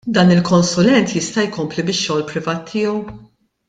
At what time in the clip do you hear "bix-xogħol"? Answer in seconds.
1.91-2.27